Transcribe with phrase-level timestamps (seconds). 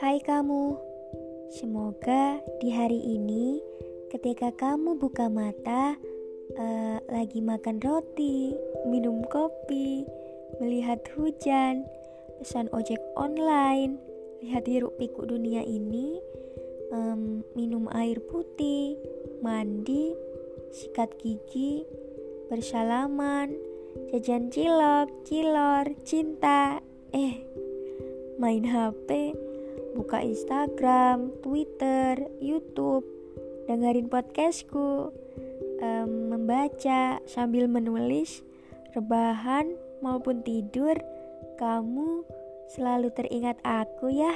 [0.00, 0.80] Hai kamu,
[1.52, 3.60] semoga di hari ini
[4.08, 5.92] ketika kamu buka mata
[6.56, 8.56] uh, lagi makan roti,
[8.88, 10.08] minum kopi,
[10.56, 11.84] melihat hujan,
[12.40, 14.00] pesan ojek online,
[14.40, 16.16] lihat hiruk pikuk dunia ini,
[16.96, 18.96] um, minum air putih,
[19.44, 20.16] mandi,
[20.72, 21.84] sikat gigi,
[22.48, 23.52] bersalaman,
[24.16, 26.80] jajan cilok, cilor, cinta,
[27.12, 27.44] eh,
[28.40, 29.36] main HP,
[29.94, 33.04] buka Instagram, Twitter, YouTube,
[33.66, 35.10] dengerin podcastku,
[35.82, 38.42] um, membaca sambil menulis,
[38.94, 40.98] rebahan maupun tidur,
[41.58, 42.24] kamu
[42.72, 44.32] selalu teringat aku ya.